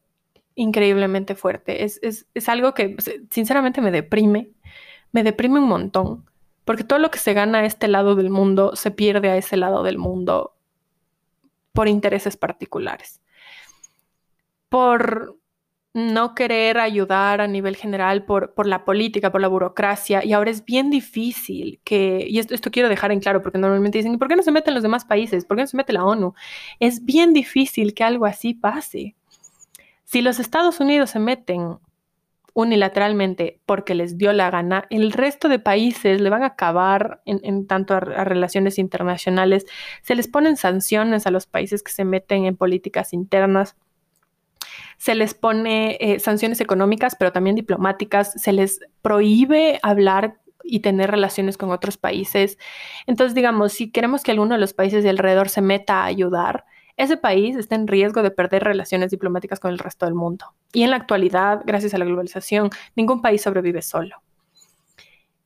[0.55, 1.83] increíblemente fuerte.
[1.83, 2.95] Es, algo que
[3.29, 4.51] sinceramente me deprime,
[5.11, 6.25] me deprime un montón,
[6.63, 9.57] porque todo lo que se gana a este lado del mundo se pierde a ese
[9.57, 10.55] lado del mundo
[11.73, 13.21] por intereses particulares.
[14.69, 15.37] Por
[15.93, 20.51] no querer ayudar a nivel general por, por, la política, por la burocracia, y ahora
[20.51, 24.29] es bien difícil que, y esto, esto quiero dejar en claro, porque normalmente dicen, ¿por
[24.29, 25.45] qué no se meten los demás países?
[25.45, 26.33] ¿Por qué no se mete la ONU?
[26.79, 29.15] Es bien difícil que algo así pase.
[30.05, 31.77] Si los Estados Unidos se meten
[32.53, 37.67] unilateralmente porque les dio la gana, el resto de países le van a acabar en,
[37.67, 39.65] tanto a, relaciones internacionales,
[40.01, 43.77] se les ponen sanciones a los países que se meten en políticas internas,
[44.97, 51.09] se les pone eh, sanciones económicas, pero también diplomáticas, se les prohíbe hablar y tener
[51.09, 52.57] relaciones con otros países.
[53.07, 56.65] Entonces, digamos, si queremos que alguno de los países de alrededor se meta a ayudar,
[56.97, 60.53] ese país está en riesgo de perder relaciones diplomáticas con el resto del mundo.
[60.73, 64.17] Y en la actualidad, gracias a la globalización, ningún país sobrevive solo.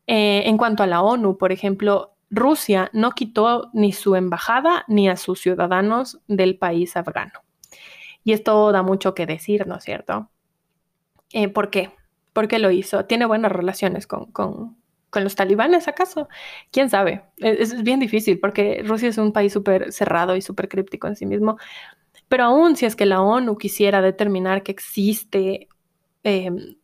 [0.08, 5.10] Eh, en cuanto a la ONU, por ejemplo, Rusia no quitó ni su embajada ni
[5.10, 7.43] a sus ciudadanos del país afgano.
[8.24, 10.30] Y esto da mucho que decir, ¿no es cierto?
[11.32, 11.91] Eh, ¿Por qué?
[12.34, 13.06] ¿Por qué lo hizo?
[13.06, 14.78] Tiene buenas relaciones con, con
[15.24, 16.28] los talibanes, acaso?
[16.72, 17.24] ¿Quién sabe?
[17.38, 21.16] E-, es, bien difícil porque Rusia es un país súper cerrado y súper críptico en
[21.16, 21.57] sí mismo.
[22.28, 25.70] Pero aún si es que la ONU quisiera determinar que existe,
[26.24, 26.76] em,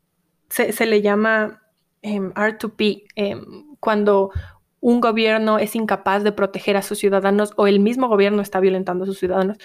[0.49, 1.61] se, le llama
[2.01, 4.31] em, R2P, em, cuando
[4.79, 9.03] un gobierno es incapaz de proteger a sus ciudadanos o el mismo gobierno está violentando
[9.03, 9.57] a sus ciudadanos,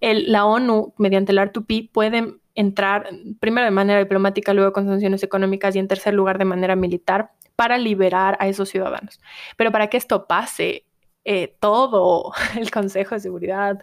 [0.00, 3.08] la ONU, mediante el R2P, puede entrar
[3.40, 7.32] primero de manera diplomática, luego con sanciones económicas y en tercer lugar de manera militar
[7.58, 9.20] para liberar a esos ciudadanos.
[9.56, 10.86] Pero para que esto pase,
[11.24, 13.80] eh, todo el Consejo de Seguridad,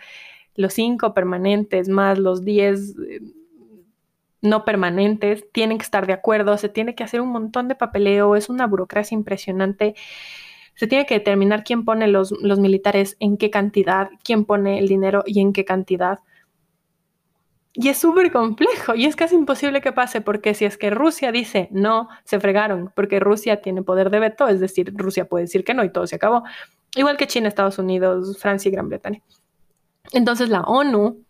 [0.56, 3.20] los cinco permanentes más los diez eh,
[4.42, 8.38] no permanentes, tienen que estar de acuerdo, se tiene que hacer un montón de papeleo,
[8.38, 9.96] es una burocracia impresionante.
[10.76, 14.88] Se tiene que determinar quién pone los, los militares en qué cantidad, quién pone el
[14.88, 16.20] dinero y en qué cantidad.
[17.78, 21.34] Y es súper complejo y es casi imposible que pase porque si es que Rusia
[21.34, 25.66] dice no, se fregaron, porque Rusia tiene poder de veto, es decir, Rusia puede decir
[25.66, 26.44] que no y todo se acabó.
[26.96, 29.22] Igual que China, Estados Unidos, Francia y Gran Bretaña.
[30.14, 31.22] Entonces la ONU,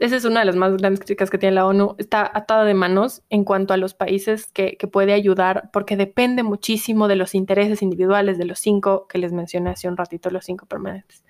[0.00, 2.74] esa es una de las más grandes críticas que tiene la ONU, está atada de
[2.74, 7.32] manos en cuanto a los países que, que puede ayudar porque depende muchísimo de los
[7.32, 11.24] intereses individuales de los cinco que les mencioné hace un ratito, los cinco permanentes.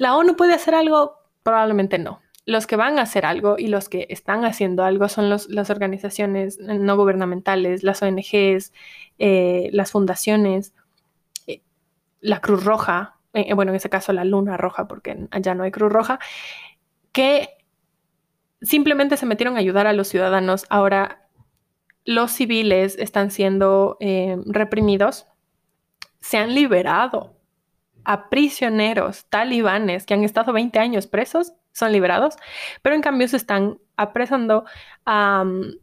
[0.00, 1.18] ¿La ONU puede hacer algo?
[1.44, 5.30] Probablemente no los que van a hacer algo y los que están haciendo algo son
[5.30, 8.72] las organizaciones no gubernamentales, las ONGs,
[9.18, 10.74] eh, las fundaciones,
[11.46, 11.62] eh,
[12.20, 15.70] la Cruz Roja, eh, bueno, en ese caso la Luna Roja, porque allá no hay
[15.70, 16.18] Cruz Roja,
[17.12, 17.48] que
[18.60, 20.66] simplemente se metieron a ayudar a los ciudadanos.
[20.68, 21.28] Ahora,
[22.04, 23.96] los civiles están siendo
[24.46, 25.26] reprimidos,
[26.20, 27.34] se han liberado
[28.04, 32.36] a prisioneros talibanes que han estado 20 años presos son liberados,
[32.80, 34.64] pero en cambio se están apresando
[35.04, 35.76] a mm,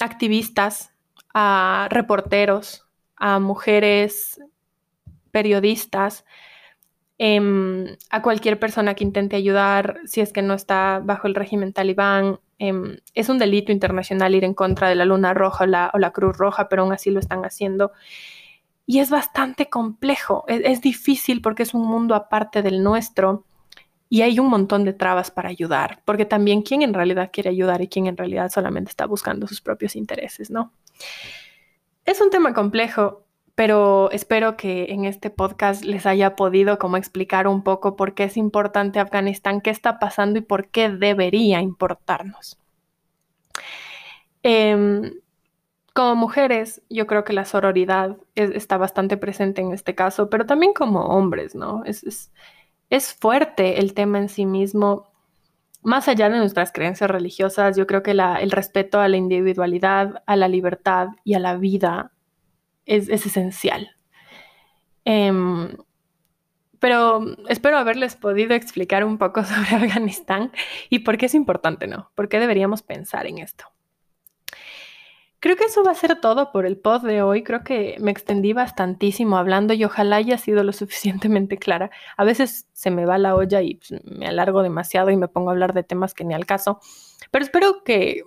[0.00, 0.92] activistas,
[1.32, 4.40] a reporteros, a mujeres
[5.30, 6.24] periodistas,
[7.18, 11.72] em, a cualquier persona que intente ayudar si es que no está bajo el régimen
[11.72, 12.40] talibán.
[12.58, 15.64] Em, es un delito internacional ir en contra de la Luna Roja
[15.94, 17.92] o la, Cruz Roja, pero aún así lo están haciendo.
[18.86, 23.44] Y es bastante complejo, es difícil porque es un mundo aparte del nuestro
[24.12, 27.80] y hay un montón de trabas para ayudar, porque también quién en realidad quiere ayudar
[27.80, 30.70] y quién en realidad solamente está buscando sus propios intereses, ¿no?
[32.04, 37.48] Es un tema complejo, pero espero que en este podcast les haya podido como explicar
[37.48, 42.58] un poco por qué es importante Afganistán, qué está pasando y por qué debería importarnos.
[44.42, 45.10] Em,
[45.94, 50.74] como mujeres, yo creo que la sororidad está bastante presente en este caso, pero también
[50.74, 51.82] como hombres, ¿no?
[51.86, 52.30] es, es
[53.00, 55.10] fuerte el tema en sí mismo.
[55.82, 60.36] Más allá de nuestras creencias religiosas, yo creo que el respeto a la individualidad, a
[60.36, 62.12] la libertad y a la vida
[62.86, 63.96] es, esencial.
[65.04, 65.76] Em,
[66.78, 70.52] pero espero haberles podido explicar un poco sobre Afganistán
[70.90, 72.10] y por qué es importante, ¿no?
[72.14, 73.64] ¿Por qué deberíamos pensar en esto?
[75.42, 77.42] Creo que eso va a ser todo por el pod de hoy.
[77.42, 81.90] Creo que me extendí bastantísimo hablando y ojalá haya sido lo suficientemente clara.
[82.16, 85.50] A veces se me va la olla y pues, me alargo demasiado y me pongo
[85.50, 86.78] a hablar de temas que ni al caso.
[87.32, 88.22] Pero espero que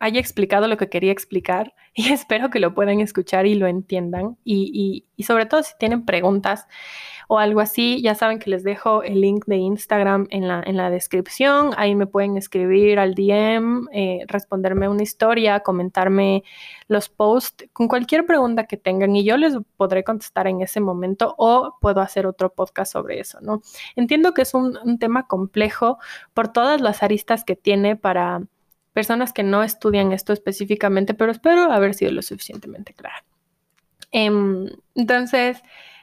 [0.00, 4.36] haya explicado lo que quería explicar y espero que lo puedan escuchar y lo entiendan.
[4.44, 6.66] Y, y sobre todo si tienen preguntas,
[7.28, 10.76] o algo así, ya saben que les dejo el link de Instagram en la, en
[10.76, 11.70] la descripción.
[11.76, 16.44] Ahí me pueden escribir al DM, eh, responderme una historia, comentarme
[16.88, 21.34] los posts con cualquier pregunta que tengan y yo les podré contestar en ese momento
[21.38, 23.62] o puedo hacer otro podcast sobre eso, ¿no?
[23.96, 25.98] Entiendo que es un, un tema complejo
[26.34, 28.42] por todas las aristas que tiene para
[28.94, 33.24] personas que no estudian esto específicamente, pero espero haber sido lo suficientemente clara.
[34.12, 35.62] Em, entonces,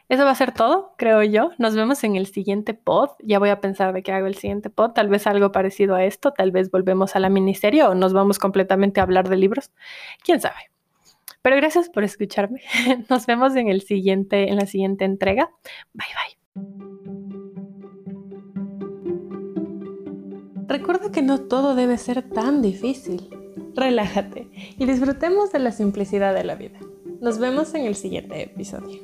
[0.10, 1.52] eso va a ser todo, creo yo.
[1.58, 3.12] Nos vemos en el siguiente pod.
[3.24, 4.92] Ya voy a pensar de qué hago el siguiente pod.
[4.92, 6.34] Tal vez algo parecido a esto.
[6.34, 9.72] Tal vez volvemos a la miniserie o nos vamos completamente a hablar de libros.
[10.22, 10.70] Quién sabe.
[11.42, 12.62] Pero gracias por escucharme.
[13.10, 15.50] Nos vemos en el siguiente, en la siguiente entrega.
[15.94, 16.91] Bye bye.
[20.72, 23.28] Recuerda que no todo debe ser tan difícil.
[23.76, 24.48] Relájate
[24.78, 26.80] y disfrutemos de la simplicidad de la vida.
[27.20, 29.02] Nos vemos en el siguiente episodio.